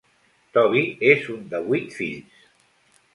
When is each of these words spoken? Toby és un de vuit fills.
Toby 0.57 0.81
és 1.09 1.27
un 1.33 1.43
de 1.51 1.59
vuit 1.67 1.93
fills. 1.99 2.49